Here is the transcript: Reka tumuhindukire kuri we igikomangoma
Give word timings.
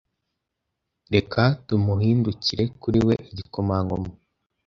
Reka 1.13 1.41
tumuhindukire 1.67 2.63
kuri 2.81 2.99
we 3.07 3.13
igikomangoma 3.31 4.09